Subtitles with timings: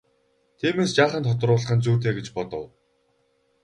[0.59, 2.65] Тиймээс жаахан тодруулах нь зүйтэй гэж бодов.